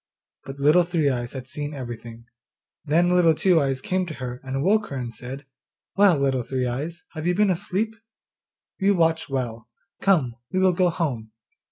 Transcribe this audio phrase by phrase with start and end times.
[0.45, 2.25] But Little Three eyes had seen everything.
[2.85, 5.45] Then Little Two eyes came to her, and woke her and said,
[5.95, 7.93] 'Well, Little Three eyes, have you been asleep?
[8.79, 9.69] You watch well!
[10.01, 11.33] Come, we will go home.